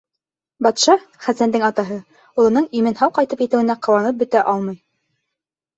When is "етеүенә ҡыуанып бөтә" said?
3.47-4.47